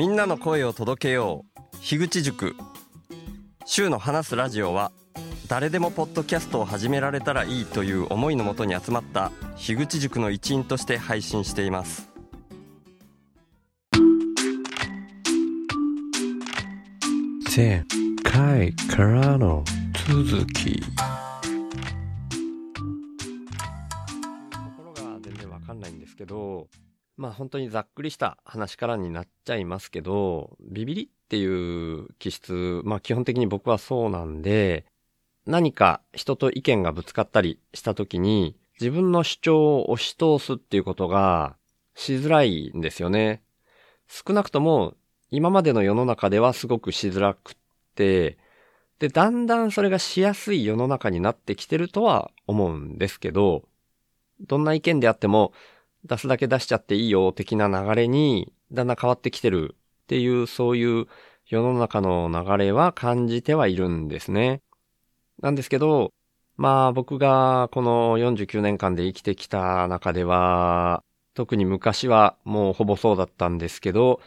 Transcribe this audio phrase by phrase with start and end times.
[0.00, 1.76] みんなの声を届けよう。
[1.82, 2.56] 樋口塾。
[3.66, 4.92] 週の話すラジオは
[5.46, 12.08] 誰でもポッドキャストを始められたらいいという思いのもとに集まった樋口塾の一員として配信しています。
[17.54, 17.84] 前
[18.22, 19.62] 回からの
[20.08, 20.82] 続き。
[27.20, 34.86] まあ本当にざっくりした話からになっちゃいますけどビビリっていう気質まあ基本的に僕はそうなんで
[35.46, 41.56] 何か人と意見がぶつかったりした時に自分の主張を押し通すっていうことが
[41.94, 43.42] しづらいんですよね。
[44.08, 44.94] 少なくとも
[45.30, 47.54] 今までの世の中ではすごくしづらくっ
[47.94, 48.38] て、
[48.98, 53.64] で、だんだんそれがしやすい世の中になってきてるとは思うんですけど、
[54.40, 55.52] どんな意見であっても
[56.04, 61.06] 出すだけ出しちゃっていいよ的な流れにだんだん変わってきてるっていうそういう
[61.46, 64.62] 世の中の流れは感じてはいるんですね。
[65.40, 66.12] なんですけど、
[66.56, 71.02] まあ僕がこの49年間で生きてきた中では、
[71.34, 74.20] 特に昔はもうほぼそうだったんですけど、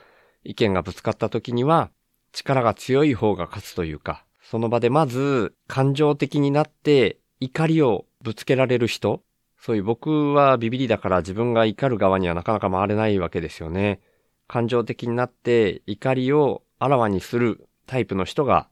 [0.44, 1.92] 意見がぶつかった時には
[2.33, 9.22] 力が強い方が勝つというか、その場でまず感情的になって怒りをぶつけられる人、
[9.66, 14.02] そういう僕はビビリだから自分が怒る側にはなかなか回れないわけですよね。
[14.45, 18.67] 感情的になって怒りをあらわにするタイプの人が、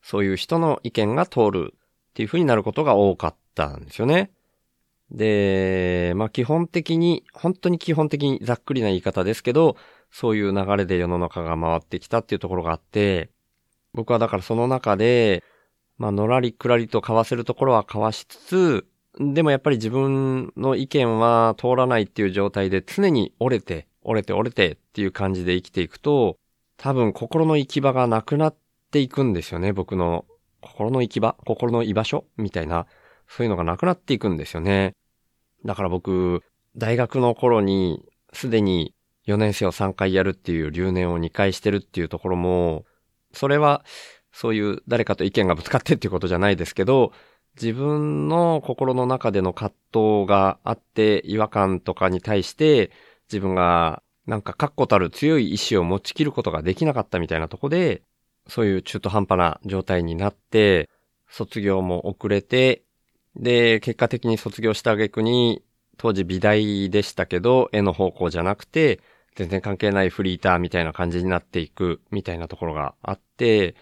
[0.00, 4.30] そういう人の意見が通るっていう風になることが多かったんですよね。
[5.10, 9.76] で、まあ基本的に、本当に基本的にざっくりな言い方ですけど、
[10.10, 13.28] そういう流れで世の中が回ってきたっていうところがあって、
[13.92, 15.44] 僕はだからその中で、
[15.98, 18.86] まあのらりくらりと交わせるところは交わしつつ、
[19.18, 26.36] でもやっぱり自分の意見は通らないっていう状態で常に折れて、折れて折れてっていう感じで生きていくと、
[26.76, 28.56] 多分心の行き場がなくなっ
[28.90, 30.24] ていくんですよね、僕の
[30.60, 32.86] 心の行き場心の居場所みたいな、
[33.28, 34.94] そういうのがなくなっていくんですよね。
[35.64, 36.42] だから僕、
[36.76, 38.94] 大学の頃にすでに
[39.26, 42.84] 4年生を3回やるっていう留年を2回してるっていうところも、
[43.32, 43.84] それは
[44.32, 47.12] そういう誰かと意見がぶつかってっていうことじゃないですけど、
[47.60, 52.90] 自分の心の中での葛藤があって違和感とかに対して
[53.28, 58.02] 自分がなんか確固たる強い意志を持ちきることができなかったみたいなとこで、
[58.46, 60.88] そういう中途半端な状態になって、
[61.28, 62.84] 卒業も遅れて、
[63.34, 65.62] で、結果的に卒業した挙句に、
[65.96, 69.00] 当時美大でしたけど、絵の方向じゃなくて、
[69.34, 73.74] 全然関係ないフリーターみたいな感じになっていくみたいなところがあって、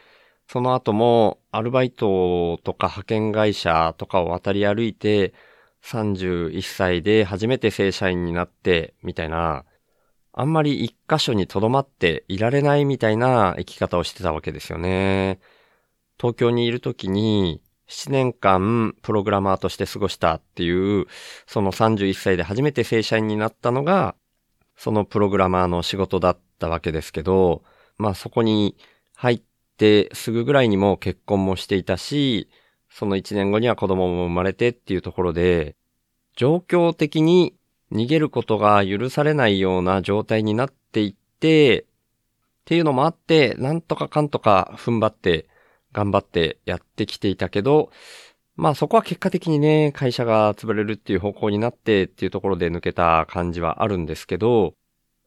[0.48, 5.34] その後もアルバイトとか派遣会社とかを渡り歩いて、
[5.84, 9.64] 31歳で初めて正社員になって、みたいな、
[10.32, 15.38] あんまり一箇所に留まっていられないみたいな生き方をしてたわけですよね。
[16.18, 21.06] 東京にいる時に7年間プログラマーとして過ごしたっていう、
[21.46, 24.14] その31歳で初めて正社員になったのが、
[24.76, 27.62] そのプログラマーの仕事だったわけですけど、
[27.98, 28.76] まあそこに
[29.14, 29.42] 入っ
[29.78, 32.50] てすぐぐらいにも結婚もしていたし、
[32.90, 35.76] その1年後には子供も生まれてっていうところで、
[36.36, 37.54] 状況的に
[37.92, 41.84] 逃げることが許されないような状態になっていって、っ
[42.64, 45.48] ていうのもあって、なんとかかんとか踏ん張って、
[45.92, 47.90] 頑張ってやってきていたけど、
[48.56, 54.74] まあそこは結果的にね、会社が潰れるっていう方向になってっていうところで抜けた感じはあるんですけど、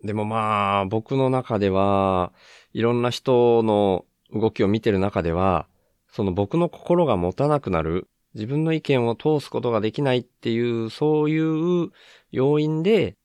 [0.04, 2.34] でもまあ僕の中では、
[2.74, 5.68] いろんな人の動きを見てる中では、
[6.10, 11.40] その僕の心が持たなくなる、自分の意見を通すことができないっていう、そうい
[11.86, 11.92] う
[12.32, 13.16] 要因で、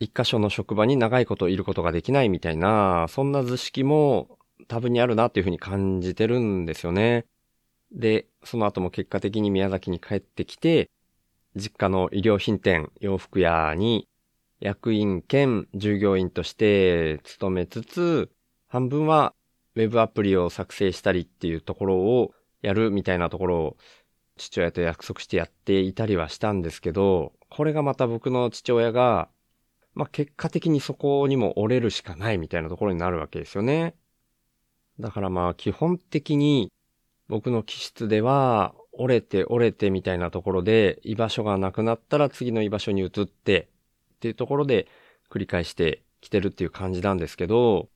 [0.00, 4.38] 一箇所の職場に長いこといることができないみたいな、そんな図式も
[4.68, 7.26] 多分にあるなっていうふうに感じてるんですよね。
[7.92, 10.90] で、その後も結果的に宮崎に帰ってきて、
[11.56, 14.08] 実家の衣料品店、洋服屋に
[14.60, 18.30] 役員兼従業員として勤めつつ、
[18.66, 19.34] 半分は
[19.76, 22.32] ウェブアプリを作成したりっていうところを
[22.62, 23.76] やるみたいなところを
[24.36, 29.28] 父親と約束してやっていたりはしたんですけど、これがまた僕の父親が、
[29.94, 33.94] まあ、結果的にそこにも折れるしかないみたいなところになるわけですよね。
[34.98, 36.72] だからまあ基本的に
[37.28, 43.68] 僕の気質では折れて折れてみたいなところで居場所がなくなったら次の居場所に移って
[44.16, 44.88] っていうところで
[45.30, 47.88] 繰り返してきてるっていう感じなんですけど、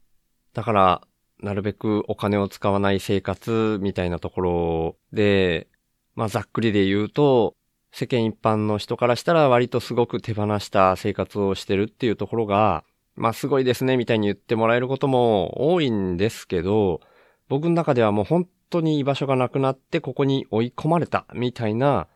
[0.55, 1.08] だから
[1.41, 5.69] なるべくお金を使わない生活みたいなところで、
[6.15, 7.55] まあざっくりで言うと、
[7.93, 17.01] 世間一般の人からしたら割とすごく手放した生活をしてるっていうところが、まあすごいですねみたいに言ってもらえることも多いんですけど、
[17.49, 22.09] 僕の中ではもう本当に居場所がなくなってここに追い込まれたみたいな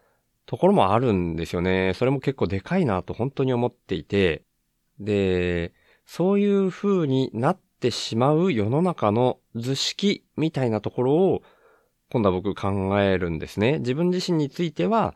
[0.47, 1.93] ところもあるんですよね。
[1.95, 4.43] それも結構でかいなと本当に思っていて、
[5.01, 5.73] で、
[6.05, 11.43] そういう風になってしまう世の中の図式みたいなところを
[12.11, 13.79] 今度は僕考えるんですね。
[13.79, 15.15] 自分自身については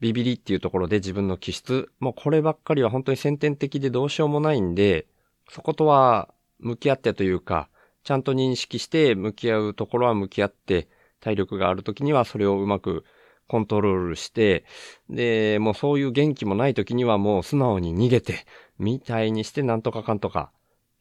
[0.00, 5.06] ビビリっていうところで自分の気質、もうこればっかりは本当に先天的でどうしようもないんで、
[5.50, 6.28] そことは
[6.58, 7.68] 向き合ってというか、
[8.02, 10.88] ちゃんと認識して向き合うところは向き合って、
[11.20, 13.04] 体力がある時にはそれをうまく
[13.48, 14.64] コントロールして、
[15.10, 18.46] で、もうそういう元気もない時にはもう素直に逃げて、
[18.78, 20.52] みたいにしてなんとかかんとか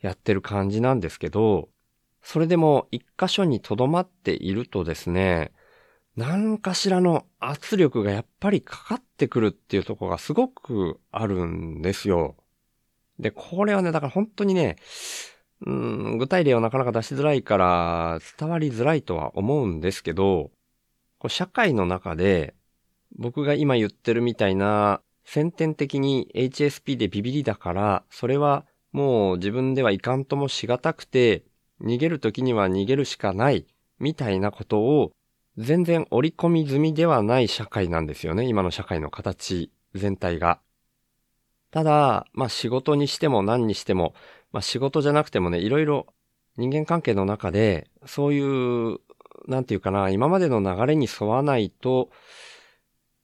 [0.06, 1.69] やってる感じなんですけど、
[2.22, 5.52] それでも一箇所に留まっているとですね、
[6.16, 12.36] 何かしらの圧力がやっぱりかかってくるっていうとこがすごくあるんですよ。
[13.19, 14.78] で、これはね、だから本当にね、
[15.66, 20.52] うん、具体例をなかなか出しづらいから伝わりづらいとは思うんですけど、
[21.18, 22.54] こう社会の中で
[23.18, 31.44] 僕が今言ってるみたいな先天的に HSP でビビりだから、それはもう自分ではいかんともしがたくて、
[31.81, 33.68] 逃げる時には逃げるしかない、
[34.00, 35.12] みたいなことを
[35.57, 38.45] 全然織り込み済みではない社会なんですよね。
[38.45, 40.62] 今の社会の形全体が。
[41.71, 44.13] ただ、まあ仕事にしても何にしても、
[44.53, 46.07] まあ仕事じゃなくてもね、いろいろ
[46.56, 49.00] 人間関係の中で、そういう、
[49.50, 52.12] なんていうかな、今までの流れに沿わないと、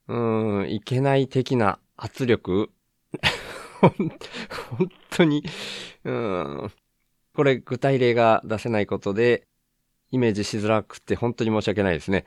[0.09, 2.71] うーん、いけない的な圧力
[3.81, 5.43] 本当に、
[6.03, 6.71] うん、
[7.33, 9.47] これ具体例が出せないことで、
[10.11, 12.25] イメージしづらくて本当に申し訳ないですね。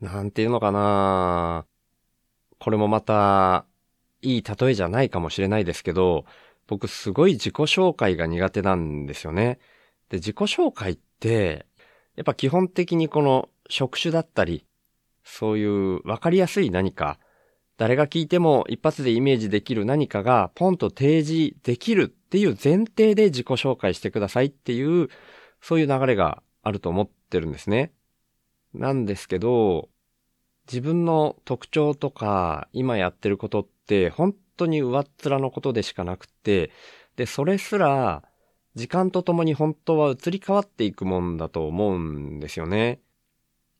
[0.00, 1.66] なんていうのかな
[2.58, 3.66] これもまた、
[4.22, 6.24] いい例えじゃないかもしれないですけど、
[6.66, 9.58] 僕すごい自己紹介が苦手なんですよね。
[10.10, 11.66] で、自己紹介って、
[12.16, 14.66] やっぱ基本的にこの職種だったり、
[15.24, 17.18] そういうわかりやすい何か、
[17.80, 25.08] 誰が聞いても一発でイメージできる何かがポンと提示できるっていう前提で自己紹介してくださいっていう、
[25.62, 27.94] そういう流れがあると思ってるんですね。
[28.74, 29.88] なんですけど、
[30.70, 36.72] 自分の特徴とか今やってることって本当に上っ面のことでしかなくて、
[37.16, 38.22] で、それすら
[38.74, 43.00] 時間とともに本当は移り変わっていくもんだと思うんですよね。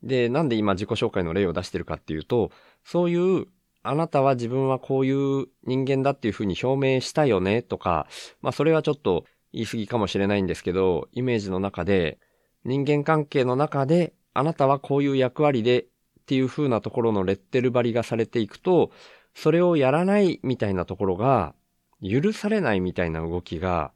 [0.02, 2.50] で、なんで今自己紹介の例を出してるかっていうと、
[2.82, 3.46] そういう
[3.82, 8.06] あなたは自分はこういう人間だっていうふうに表明したよねとか、
[8.42, 12.18] まあそれはちょっと言い過ぎかもしれないんですけど、イメージの中で、
[12.64, 15.86] 人間関係の中で、あなたはこういう役割でっ
[16.26, 18.90] ていう風なところのレッテル張りがされていくと、
[19.34, 21.54] それをやらないみたいなところが、
[22.02, 23.92] 許されないみたいな動きが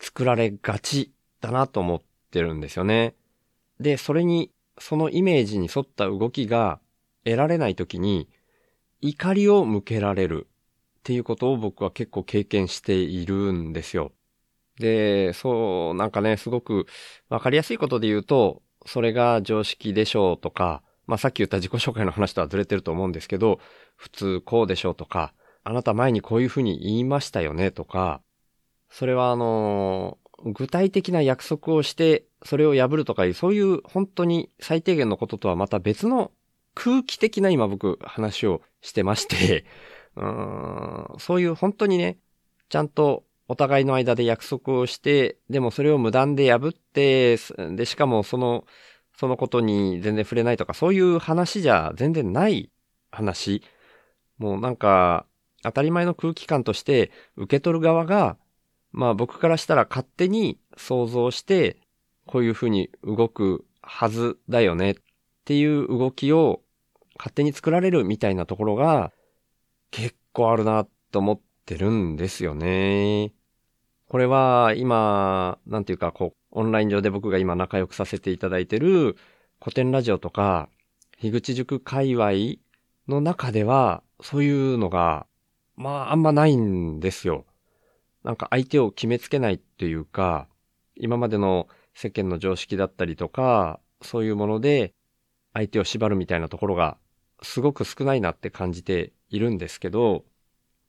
[0.00, 2.00] 作られがちだなと思っ
[2.30, 3.14] てるんですよね。
[3.80, 6.80] で、それに、そのイメージに沿った動きが
[7.24, 8.28] 得られないときに、
[9.02, 10.46] 怒りを向けられる
[11.00, 14.12] っていうことを僕は結構経験しているんですよ。
[14.78, 16.86] で、そう、なんかね、すごく
[17.28, 23.58] わかりやすいことで言うと、それが常識でしょうとか、まあさっき言った自己紹介の話とはずれてると思うんですけど、
[23.96, 25.34] 普通こうでしょうとか、
[25.64, 28.22] あなた前にこういうふうに言いましたよねとか、
[28.88, 36.30] それはあの具体的な約束をして、それを破るとかいう、そういう本当に最低限のこととはまた別の
[36.74, 39.64] 空気的な今僕話をしてまして
[40.16, 42.18] うん、そういう本当にね、
[42.68, 47.36] ちゃんとお互いの間で約束をして、でもそれを無断で破って、
[47.74, 48.66] で、しかもその、
[49.16, 52.70] そのことに全然触れないとか、そういう話じゃ全然ない
[53.10, 53.62] 話。
[54.38, 55.26] もうなんか、
[55.62, 58.36] 当たり前の空気感として、受け取る側が、
[58.90, 61.78] まあ僕からしたら勝手に想像して、
[62.26, 64.94] こういうふうに動くはずだよねっ
[65.44, 66.61] ていう動きを
[67.22, 69.12] 勝手に作られるみたいなところが
[69.92, 73.32] 結構あるなと思ってるんですよね。
[74.08, 79.16] これは今、なんていうかこう、オンライン上で僕が今仲良くさせていただいてる
[79.60, 80.68] 古典ラジオとか、
[81.16, 82.32] 樋口塾界隈
[83.06, 85.28] の中では、そういうのが、
[85.76, 87.46] まああんまないんですよ。
[88.24, 90.48] なんか相手を決めつけないっていうか、
[90.96, 94.92] 今までの世間の常識だったりとか、そういうもので
[95.52, 96.98] 相手を縛るみたいなところが
[97.42, 100.24] すごく少ないなって感じているんですけど、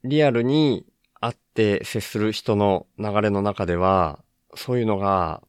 [0.04, 0.86] リアルに
[1.20, 4.24] 会って接する人の流れの中では、
[4.56, 5.42] そういうのが、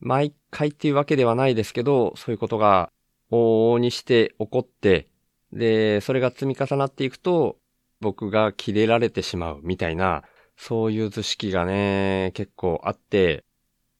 [0.00, 2.92] 毎回っていうわけではないですけど、そういうことが
[3.30, 5.08] 往々にして起こって、
[5.52, 7.58] で、それが積み重なっていくと、
[8.00, 10.22] 僕が切れられてしまうみたいな、
[10.56, 13.44] そういう図式がね、結構あって、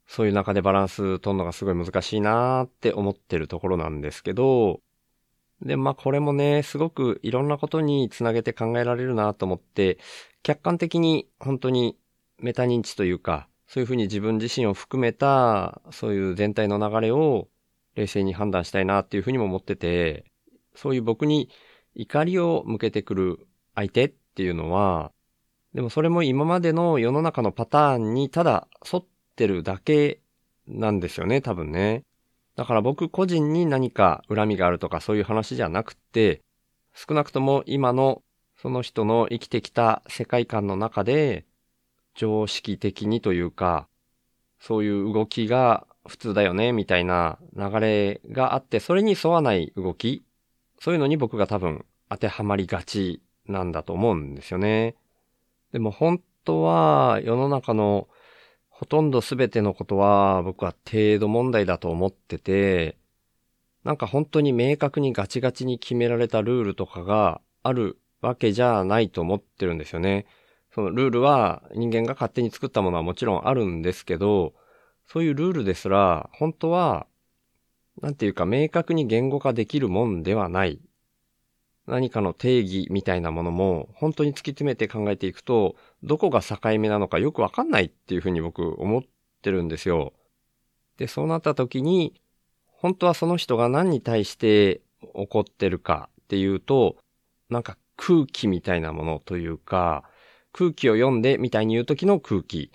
[0.06, 4.80] そういう中でバランス取るのがすごい難しいなーって思ってるところなんですけど、
[5.62, 9.98] で、まあこれもね、すごくいろんなことにつなげて考えられるなと思って、
[10.42, 11.96] 客観的に本当に
[12.38, 17.48] メタ認知というか、そういうふうに自分自身を含めた、そういう全体の流れを
[17.96, 20.24] 冷静に判断したいなっていうふうにも思ってて、
[20.74, 21.50] そういう僕に
[21.94, 25.12] 怒りを向けてくる相手っていうのは、
[25.74, 30.20] でもそれも今までの世の中のパターンにただ沿ってるだけ
[30.66, 32.04] なんですよね、多分ね。
[32.58, 36.42] だから僕個人に何か恨みがあるとかそういう話じゃなくて、
[36.92, 38.22] 少なくとも今の
[38.60, 41.46] その人の生きてきた世界観の中で、
[42.16, 43.86] 常識的にというか、
[44.58, 50.24] そういう動きが普通だよね、みたいな流れがあって、それに沿わない動き、
[50.80, 54.96] そういうのに僕が多分当てはまりがちなんだと思うんですよね。
[55.70, 58.08] でも本当は世の中の
[58.78, 62.96] ほとんど全てのことは僕は程度問題だと思ってて、
[63.82, 70.26] なんか本当に明確にガチガチに決められたルールとかがあるわけじゃないと思ってるんですよね。
[70.72, 74.54] そのルールは人間が勝手に作ったものはもちろんあるんですけど、
[75.08, 77.08] そういうルールですら、本当は、
[78.00, 80.80] なんていうか明確に言語化できるもんではない。
[81.88, 89.02] 何かの定義みたいなものも、本当に突き詰めて考えていくと、どこが境目なのかよくわかんないっていうふうに僕思っ
[89.42, 90.12] てるんですよ。
[90.96, 92.20] で、そうなった時に、
[92.66, 94.80] 本当はその人が何に対して
[95.14, 96.96] 怒ってるかっていうと、
[97.50, 100.04] なんか空気みたいなものというか、
[100.52, 102.70] 空気を読んでみたいに言う時の空気。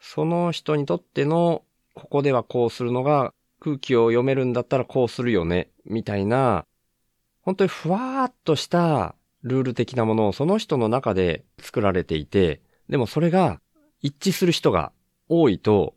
[0.00, 1.64] その人にとっての、
[1.94, 6.66] ここではこうするのが、空気を読めるんだったらこうするよね、みたいな、
[7.42, 13.60] 本当にふわーっとしたルール的なものをその人の中で作られていて、でもそれが
[14.00, 14.92] 一致する人が
[15.28, 15.94] 多いと、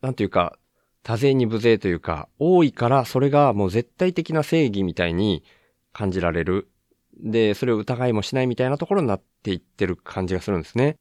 [0.00, 0.58] なんていうか、
[1.02, 5.42] 多勢に無勢というか、多いからそれがもう絶対的な正義みたいに
[5.92, 6.70] 感じられる。
[7.20, 10.96] で、それを疑いもしないみたいなところになっていってる感じがするんですね。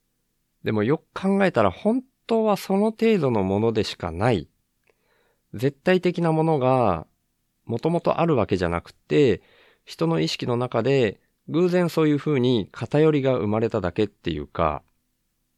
[0.64, 4.48] でもよく考えたら本当はその程度のものでしかない。
[5.54, 7.06] 絶対的なものが
[7.66, 9.42] もともとあるわけじゃなくて、
[9.86, 11.20] 人の意識の中で
[11.52, 14.84] 偶然そういう風に偏りが生まれただけっていうか、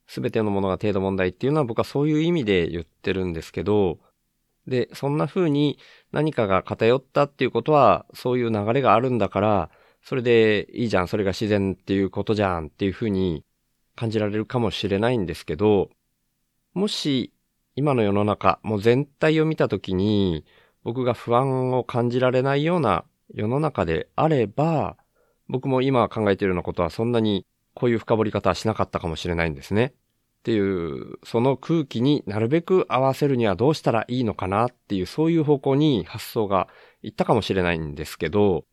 [0.07, 3.99] すべてのものが程度問題っていうのは僕はそういう意味で言ってるんですけど、
[4.67, 5.77] で、そんな風に
[6.11, 9.69] 何かが偏ったっていうことは、そういう流れがあるんだから、
[10.01, 13.45] それでいいじゃん、それが自然っていうことじゃんっていう風に
[13.95, 15.89] 感じられるかもしれないんですけど、
[16.73, 17.33] もし
[17.75, 20.45] 今の世の中、もう全体を見たときに、
[20.83, 24.97] 僕が不安を感じられないような世の中であれば、
[25.53, 27.45] 僕も今考えているようなことはそんなに
[27.75, 29.85] こういう深掘り方はしなかったかもしれないんですね。
[29.85, 36.69] っていう、その空気になるべく合わせるにはどうしたらいいのかなっていう、そういう方向に発想が
[37.03, 38.65] いったかもしれないんですけど、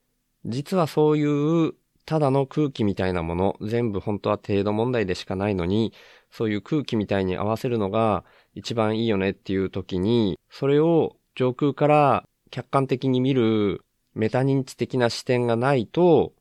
[0.47, 1.75] 実はそういう
[2.07, 5.93] ただの空気みたいなもの、全部本当は程度問題でしかないのに、
[6.31, 13.85] そういう空気みたいに合わせるのが一番いいよねっていう時に、それを上空から客観的に見る
[14.15, 16.33] メタ認知的な視点がないと、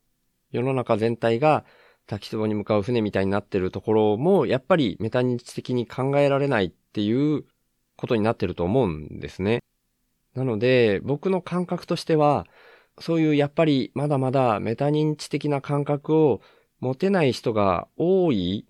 [0.52, 1.66] 世の中全体が
[2.08, 7.46] 滝壺に向かう船みたいになってるところも、やっぱりメタ認知的に考えられないっていう
[7.96, 9.62] ことになってると思うんですね。
[10.34, 12.48] なので、僕の感覚としては、
[13.00, 16.42] そういうやっぱりまだまだメタ認知的な感覚を
[16.80, 18.66] 持てない人が多い。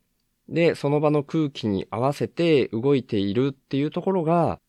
[0.50, 4.60] で、その場の空気に合わせて動いているっていうところが、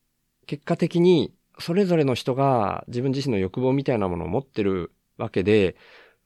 [0.47, 5.77] 結果的にそれぞれの人が自分自身の欲望みたいなものを持ってるわけで、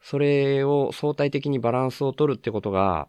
[0.04, 3.08] それを相対的にバランスを取るってことが、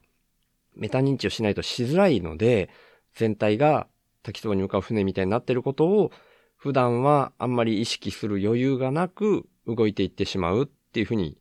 [0.75, 2.69] メタ認知をしないとしづらいので、
[3.13, 3.87] 全体が
[4.23, 6.11] 滝壺に向かう船みたいになってることを、
[6.55, 11.37] 普段はあんまり意識する余裕がなく動いていってしまうっていうふうに、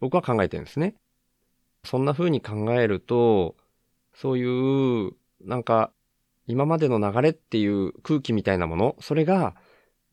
[0.00, 0.94] 僕は考えてるんですね。
[1.84, 3.56] そんな風に考えると、
[4.14, 5.92] そういう、なんか、
[6.46, 9.54] 今までの流れっていう空気みたいなもの、それが、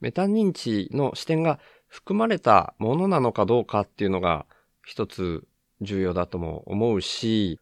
[0.01, 1.57] メタ認知の視点が
[1.88, 4.45] 含まれたものなのかどうかっていうのが
[4.88, 5.46] 一つ
[5.82, 7.60] 重要だとも思うし、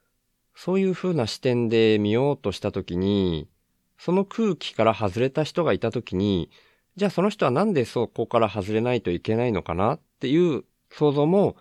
[0.53, 3.50] そういう風な視点で見ようとしたときに、
[3.98, 6.51] その空気から外れた人がいたときに、
[6.98, 11.55] じゃあその人はなんでそこから外れないといけないのかなっていう想像も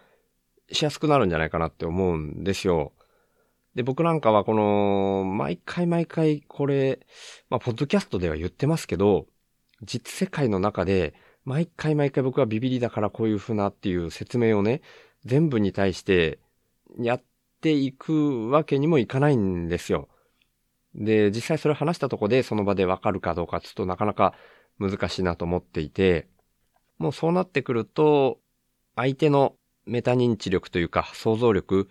[0.70, 2.92] しやすくなるんじゃないかなって思うんですよ。
[3.74, 7.00] で、僕なんかはこの、毎回毎回これ、
[7.48, 9.26] まあ、ポッドキャストでは言ってますけど、
[9.82, 11.14] 実世界の中で、
[11.46, 14.82] 毎回毎回僕はビビりだからこういう風なっていう説明をね、
[15.24, 16.38] 全部に対して
[16.98, 17.22] やっ
[17.60, 20.08] ていくわけにもいかないんですよ。
[20.94, 24.34] で、実際それ話したとこでその場でわかるかどうかちょっとなかなか
[24.78, 26.28] 難しいなと思っていて、
[26.98, 28.38] もうそうなってくると、
[28.96, 31.88] 相手のメタ認知力というか想像力、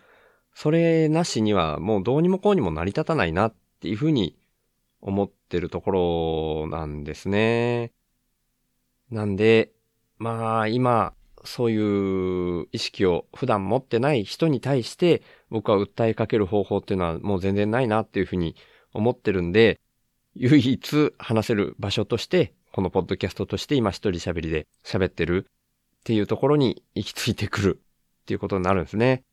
[0.54, 4.38] それなしにはもうどうにもこうにも成り立たないなっていうふうに
[5.02, 7.92] 思ってるところなんですね。
[9.10, 9.72] なんで、
[10.18, 18.56] まあ今、そういう意識を普段持ってない人に対して僕は訴えかける方法っていうのはもう全然ないなっていうふうに
[18.94, 19.80] 思ってるんで、
[20.36, 27.82] 唯一話せる場所として、このポッドキャストとして今一人喋りで喋ってるっていうところに行き着いてくる
[28.22, 29.24] っていうことになるんですね。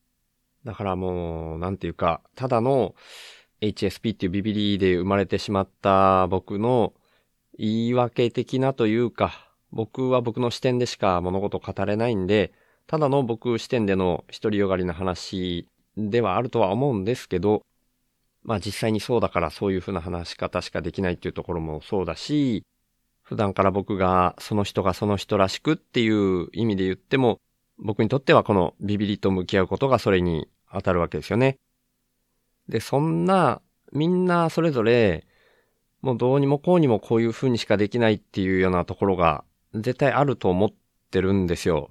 [0.65, 2.95] だからもう、なんていうか、ただの
[3.63, 6.93] HSP っていうビビリで生まれてしまった僕の
[7.59, 12.53] 言い訳的なというか、僕は僕の視点でしか物事を語れないんで、
[12.87, 17.63] ただの僕視点での独りよがりな話ではあるとは思うんですけど、
[18.43, 22.65] まあ実際にそうだからそういうふうな話し方しかできないっていうところもそうだし、
[23.23, 27.39] 普段から僕がその人がその人らしくっていう意味で言っても、
[27.79, 31.59] 僕にとってはこのビビリと向き合うことがそれに当たるわけですよね。
[32.69, 33.61] で、そんな、
[33.93, 35.27] みんなそれぞれ、
[36.03, 40.71] もうどうにもこうにもこういう風にしかできないっていうようなところが絶対あると思っ
[41.11, 41.91] てるんですよ。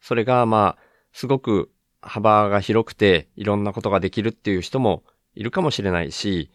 [0.00, 5.02] それがまあ、すごく幅が広くていろんなことができるっていう人も
[5.34, 6.50] いるかもしれないし、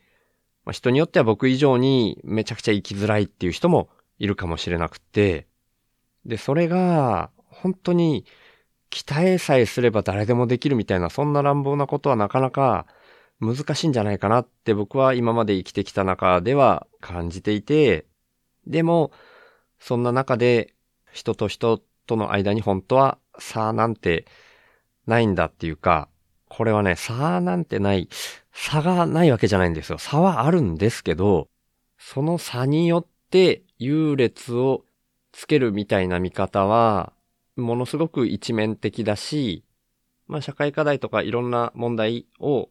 [0.65, 5.47] まあ、人によっては僕以上にめちゃくちゃ生きづらいっていう人もいるかもしれなくて、
[6.25, 8.25] で、それが本当に
[8.89, 12.85] 鍛えさえすれば誰でもできるみたいなそんな乱暴なことはなかなか
[13.39, 18.05] 難しいんじゃないかなって僕は今まで生きてきた中では感じていて、
[18.65, 19.11] でも、
[19.85, 20.73] そんな中で
[21.11, 24.25] 人と人との間に本当は差なんて
[25.07, 26.07] ないんだっていうか、
[26.47, 28.07] これはね、差なんてない、
[28.53, 29.97] 差がないわけじゃないんですよ。
[29.97, 31.49] 差はあるんですけど、
[31.97, 34.85] その差によって優劣を
[35.33, 37.11] つけるみたいな見方は、
[37.57, 39.65] ものすごく一面的だし、
[40.27, 42.69] まあ社会課題とかいろんな問題を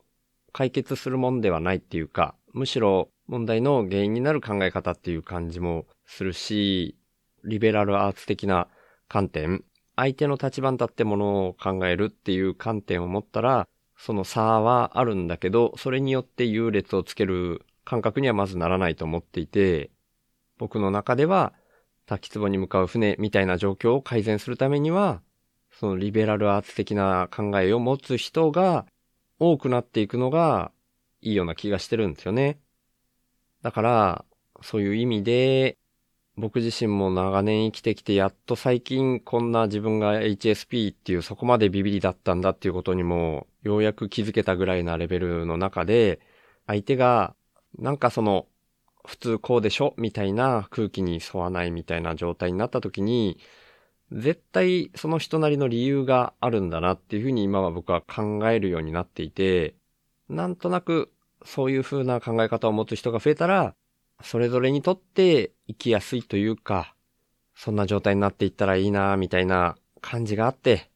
[0.54, 6.96] 解決するもんではないっていうか、むしろ問題の原因になる考え方っていう感じもするし、
[7.44, 8.68] リベラルアーツ的な
[9.08, 9.64] 観点、
[9.96, 19.90] 相手の立場に立ってものを考えるっていう観点を持ったら、その差はあるんだけど、それによって優劣をつける感覚にはまずならないと思っていて、
[20.58, 21.52] 僕の中では、
[22.06, 25.22] 滝壺に向かう船みたいな状況を改善するためには、
[25.70, 28.86] そのリベラルアーツ的な考えを持つ人が
[29.38, 30.72] 多くなっていくのが
[31.20, 32.58] いいような気がしてるんですよね。
[33.62, 34.24] だから、
[34.62, 35.78] そういう意味で、
[36.36, 46.20] 僕自身も長年生きてきて、やっと最近こんな自分が HSP っていうそこまでビビリだったんだっていうことにも、ようやく気づけたぐらいなレベルの中で、
[46.66, 47.34] 相手が、
[47.78, 48.46] なんかその、
[49.04, 49.94] 普通こうでしょ？
[49.98, 53.38] みたいな空気に沿わないみたいな状態になった時に、
[54.10, 59.74] 絶対その人なりの理由があるんだなっていうふうに今は僕は考えるようになっていて、
[60.28, 61.10] なんとなく
[61.44, 63.74] そういうふうな考え方を持つ人が増えたら、
[64.24, 66.94] それぞれにとって生きやすいというか、
[67.54, 70.90] そんな状態になっていったらいいなみたいな感じがあって、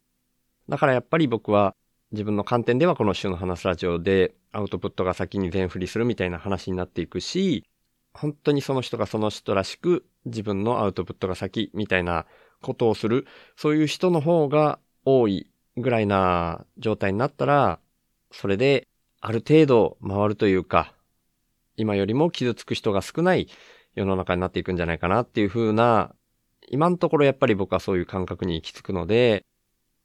[0.68, 1.74] だからやっぱり僕は
[2.12, 7.64] 自分の観点ではこの週の話すラジオでアウトプットが先に全振りするみたいな話になっていくし、
[8.14, 12.26] 本当にその人がその人らしく自分のアウトプットが先みたいな
[12.62, 17.78] ことをする、そういう人の方が多いぐらいな状態になったら、
[18.32, 18.88] それで
[19.20, 20.94] ある程度回るというか、
[21.76, 23.48] 今よりも傷つく人が少ない
[23.94, 26.14] 世の中になっていくんじゃないかなっていう風な、
[26.68, 29.44] 今のところやっぱり僕はそういう感覚に行き着くので、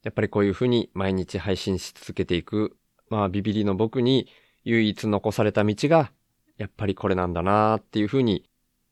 [0.04, 2.78] やっぱりこういう風に毎日配信し続けていく、
[3.10, 4.28] まあビビリの僕に
[4.64, 6.12] 唯一残された道が、
[6.58, 8.44] やっぱりこれなんだなっていう風に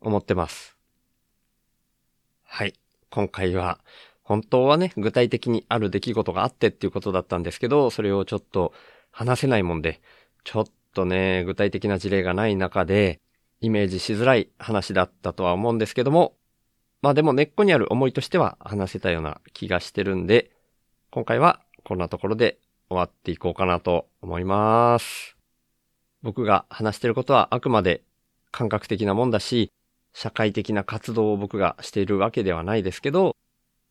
[0.01, 0.77] 思ってます。
[2.43, 2.73] はい。
[3.09, 3.79] 今回は、
[4.23, 8.73] 本当はね、具体的にある出来事があってっていうことだったんですけど、それをちょっと
[9.11, 10.01] 話せないもんで、
[10.43, 13.19] ちょっとね、具体的な事例がない中で、
[13.61, 16.35] イメージしづらい話だったとは思うんですけども、
[17.01, 20.51] まあでも根っこにある思いとしては話せたような気がしてるんで、
[21.11, 25.35] 今回はこんなところで終わっていこうかなと思います。
[26.21, 28.03] 僕が話してることはあくまで
[28.51, 29.71] 感覚的なもんだし、
[30.13, 33.35] 社会的な活動を僕がしているわけではないですけど、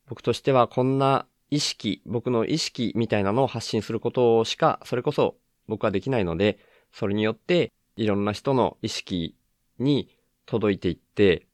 [0.07, 5.35] 僕としてはこんな意識、僕の意識みたいなのを発信することしか、それこそ
[5.67, 6.59] 僕はできないので、
[6.91, 9.35] それによっていろんな人の意識
[9.77, 10.09] に
[10.45, 11.47] 届いていって、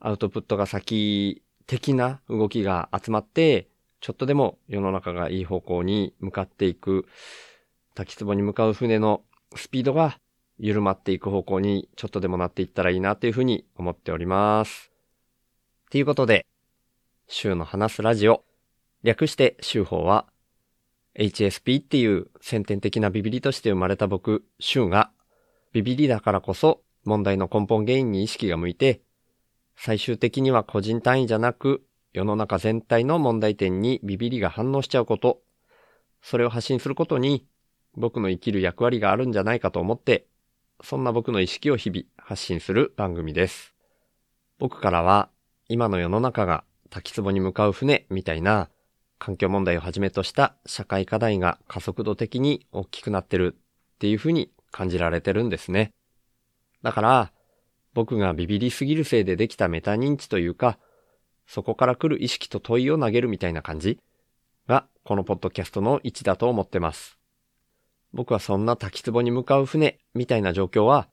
[0.00, 3.68] アウトプットが先的な動きが集まって、
[4.00, 7.06] ちょっとでも世の中がいい方向に向かっていく、
[7.94, 9.22] 滝壺に向かう船の
[9.56, 10.18] スピードが
[10.58, 14.90] 緩まっていく方向にちょっとでもなっていったらいいなというふうに思っております。
[15.90, 16.44] ということで、
[17.28, 18.44] 週の話すラジオ、
[19.02, 20.26] 略して週報は、
[21.18, 25.10] HSP っていう先天的なビビリとして生まれた僕、週が、
[25.72, 29.02] ビビリだからこそ問題の根本原因に意識が向いて、
[29.76, 35.40] 最終的には個人単位じゃなく、世の中全体の問題点にビビリが反応しちゃうこと、
[36.22, 37.46] それを発信することに
[37.96, 40.26] 僕の生きる役割があるんじゃないかと思って、
[40.82, 43.74] そんな僕の意識を日々発信する番組です。
[44.58, 45.28] 僕からは
[45.68, 48.68] 今の世の中が滝壺に向かう船みたいな
[49.24, 55.94] 環境問題をはじめとした社会課題が加速度的に大きくなってるっていうふうに感じられてるんですね。
[56.82, 57.32] だから
[57.94, 60.78] 僕がビビりすぎるせいでできたメタ認知というか、
[61.46, 63.98] そこから来る意識と問いを投げるみたいな感じ
[64.68, 67.16] がこのポッドキャストの位置だと思ってます。
[68.12, 71.08] 僕はそんな滝壺に向かう船みたいな状況は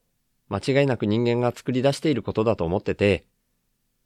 [0.50, 3.24] 間違いなく人間が作り出していることだと思ってて、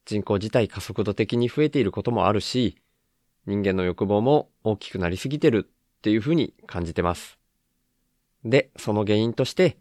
[0.05, 2.77] 人口自体加速度的に増えていることもあるし、
[3.45, 7.37] 人間の欲望も大きくなりすぎてるっていうふうに感じてます。
[8.43, 9.77] で、その原因として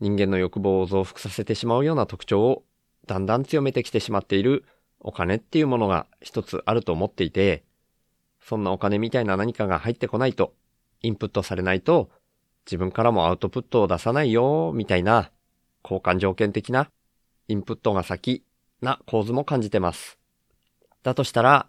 [0.00, 2.64] 人間の欲望を増幅させてしまうような特徴を
[3.06, 4.64] だんだん強めてきてしまっている
[5.00, 7.64] お金っていうものが一つあると思っていて、
[8.40, 10.54] そんなお金みたいな何かが入ってこないと、
[11.02, 12.10] インプットされないと、
[12.66, 15.30] 自分からもアウトプットを出さないよ、みたいな、
[15.84, 16.90] 交換条件的な、
[17.48, 18.44] インプットが先
[18.82, 20.18] な構図も感じてます。
[21.02, 21.68] だとしたら、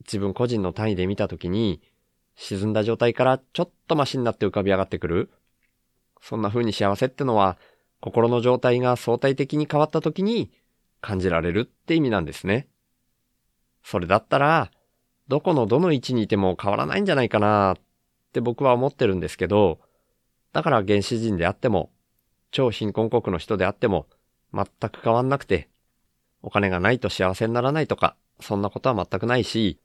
[0.00, 1.80] 自分個人の単位で見たときに、
[2.36, 5.30] 沈んだ状態からちょっとマシになって浮かび上がってくる。
[6.20, 7.58] そんな風に幸せってのは、
[8.00, 10.50] 心の状態が相対的に変わったときに
[11.00, 12.68] 感じられるって意味なんですね。
[13.82, 14.70] それだったら、
[15.28, 17.76] どこのどの位置にいても変わらないんじゃないかなっ
[18.32, 19.80] て僕は思ってるんですけど、
[20.52, 21.90] だから原始人であっても、
[22.50, 24.06] 超貧困国の人であっても、
[24.52, 25.68] 全く変わんなくて、
[26.42, 29.80] お金がないと幸せにならないとか、そんなことは全くないし、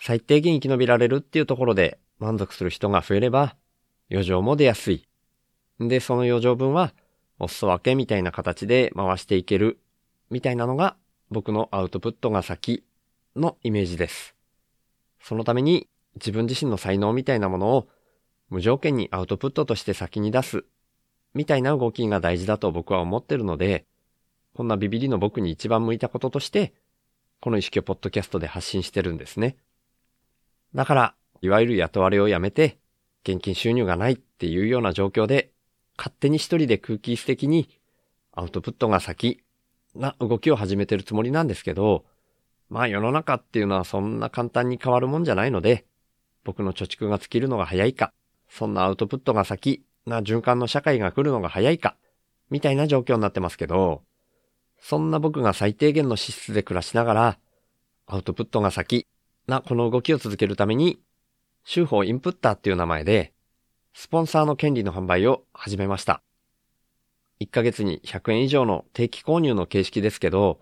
[0.00, 3.54] 最低限生き延びられるっていうところで満足する人が増えれば、
[4.10, 5.06] 余剰も出やすい。
[5.78, 6.94] で、その余剰分は、
[7.38, 9.78] お裾分けみたいな形で回していける、
[10.30, 10.96] みたいなのが
[11.30, 12.82] 僕のアウトプットが先
[13.36, 14.34] のイメージです。
[15.22, 15.86] そのために
[16.16, 17.88] 自分自身の才能みたいなものを
[18.48, 20.64] 無条件にアウトプットとして先に出す、
[21.34, 23.84] みたいな動きが大事だと僕は思ってるので、
[24.54, 26.72] こんなビビリの僕に一番向いたこととして、
[27.40, 29.56] この意識をポッドキャストで発信してるんですね。
[30.74, 32.78] だから、いわゆる雇われをやめて、
[33.22, 35.50] 現金収入がないっていうような状況で、
[35.96, 37.68] 勝手に一人で空気質的に
[38.32, 39.42] アウトプットが先
[39.94, 42.04] な動きを始めてるつもりなんですけど、
[42.68, 45.84] まあ世の中っていうのはそんな簡単に変わるもんじゃないので、
[46.44, 48.12] 僕の貯蓄が尽きるのが早いか、
[48.48, 51.96] そんなアウトプットが先な循環の社会が来るのが早いか、
[52.48, 54.02] みたいな状況になってますけど、
[54.78, 57.38] そんな僕が最低限の資質で暮らしながら、
[58.06, 59.06] アウトプットが先
[59.50, 60.98] なこの動きを続けるために、
[61.64, 63.34] 週報インプッターっていう名前で、
[63.92, 66.22] スポンサーの権利の販売を始めました。
[67.40, 70.60] 1ヶ月に100円以上の定期購入の形式ですけど、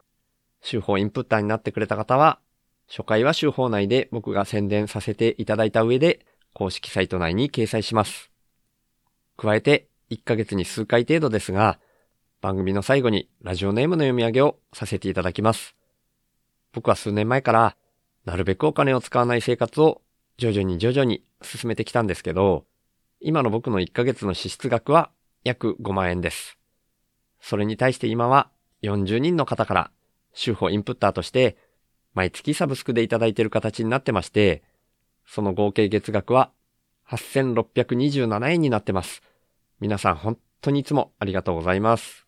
[0.60, 2.40] 週報インプッターになってくれた方は、
[2.88, 6.24] 初回は週報内で僕が宣伝させていただいた上で、
[6.54, 8.30] 公式サイト内に掲載します。
[9.36, 11.78] 加えて、1ヶ月に数回程度ですが、
[12.40, 15.74] 番組の最後にラジオネームの読み上げをさせていただきます。
[16.72, 17.76] 僕は数年前から、
[18.28, 20.02] なるべくお金を使わない生活を
[20.36, 22.66] 徐々に徐々に進めてきたんですけど、
[23.20, 25.10] 今の僕の1ヶ月の支出額は
[25.44, 26.58] 約5万円です。
[27.40, 28.50] それに対して今は
[28.82, 29.90] 40人の方から
[30.34, 31.56] 週報インプッターとして
[32.12, 34.62] 毎月サブスクでいただいている形になってまして、
[35.24, 36.50] その合計月額は
[37.08, 39.22] 8627円になってます。
[39.80, 42.26] 皆さん本当にいつもありがとうございます。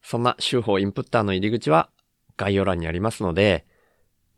[0.00, 1.90] そんな週報インプッターの入り口は
[2.38, 3.66] 概要欄にありますので、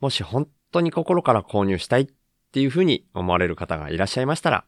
[0.00, 2.08] もし本当に心から購入したいっ
[2.52, 4.64] ていうふうに思われる方がいらっしゃいましたら、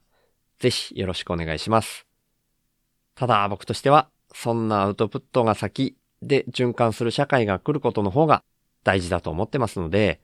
[0.59, 2.07] ぜひよろしくお願いします。
[3.15, 8.43] ただ僕としては、そんなアウトプットが先で循環する社会が来ることの方が
[8.85, 10.21] 大事だと思ってますので、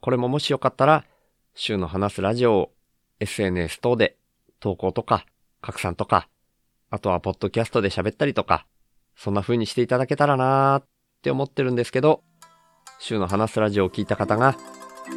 [0.00, 1.04] これももしよかったら、
[1.54, 2.72] 週の話すラジオを
[3.20, 4.16] SNS 等で
[4.60, 5.24] 投稿とか
[5.60, 6.28] 拡散とか、
[6.90, 8.66] あとはポッドキャストで喋ったりとか、
[9.16, 10.84] そんな風にしていただけたらなーっ
[11.22, 12.22] て思ってるんですけど、
[12.98, 14.56] 週の話すラジオを聞いた方が、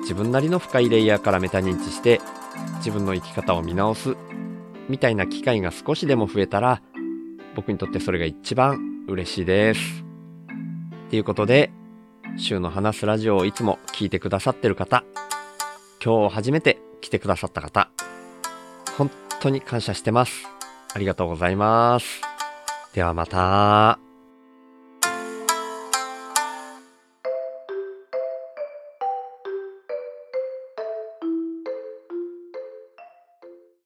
[0.02, 2.22] 自分なりの深いレイヤーからメタ認知して、
[2.78, 4.16] 自分の生き方を見直す、
[4.88, 6.82] みたいな機会が少しでも増えたら、
[7.56, 10.04] 僕にとってそれが一番嬉しいです。
[11.10, 11.72] ということで、
[12.38, 15.04] 週の話すラジオをいつも聞いてくださってる方、
[16.04, 17.90] 今日初めて来てくださった方、
[18.98, 20.48] 本当に感謝してます。
[20.94, 22.22] ありがとうございます。
[22.94, 24.09] ではまた。